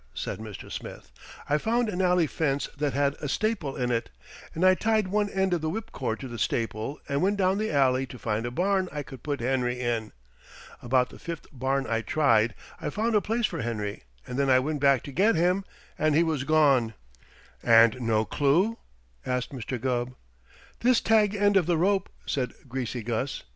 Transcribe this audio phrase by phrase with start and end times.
[0.15, 0.71] said Mr.
[0.71, 1.11] Smith.
[1.47, 4.09] "I found an alley fence that had a staple in it,
[4.55, 7.69] and I tied one end of the whipcord to the staple and went down the
[7.71, 10.11] alley to find a barn I could put Henry in.
[10.81, 14.57] About the fifth barn I tried I found a place for Henry and then I
[14.57, 15.65] went back to get him,
[15.99, 16.95] and he was gone!"
[17.61, 18.79] "And no clue?"
[19.23, 19.79] asked Mr.
[19.79, 20.15] Gubb.
[20.79, 23.43] "This tag end of the rope," said Greasy Gus.